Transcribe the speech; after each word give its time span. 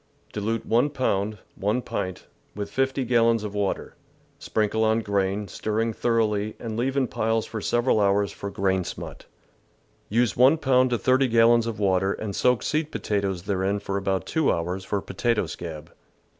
—Dilute 0.33 0.65
1 0.65 0.89
pound 0.89 1.37
(1 1.57 1.83
pint) 1.83 2.25
with 2.55 2.71
50 2.71 3.05
gallons 3.05 3.43
of 3.43 3.53
water, 3.53 3.93
sprinkle 4.39 4.83
on 4.83 5.01
grain, 5.01 5.47
stirring 5.47 5.93
thor 5.93 6.17
oughly 6.19 6.55
and 6.59 6.75
leave 6.75 6.97
in 6.97 7.05
piles 7.07 7.45
for 7.45 7.61
several 7.61 7.99
hours 7.99 8.31
for 8.31 8.49
grain 8.49 8.81
THE 8.81 8.95
GARDEN'S 8.95 8.95
ENEMIES 8.97 9.17
smut. 9.19 9.25
Use 10.09 10.35
1 10.35 10.57
pound 10.57 10.89
to 10.89 10.97
30 10.97 11.27
gallons 11.27 11.67
of 11.67 11.77
water 11.77 12.13
and 12.13 12.35
soak 12.35 12.63
seed 12.63 12.89
potatoes 12.89 13.43
therein 13.43 13.77
for 13.77 13.95
about 13.95 14.25
2 14.25 14.51
hours, 14.51 14.83
for 14.83 15.01
potato 15.01 15.45
scab. 15.45 15.93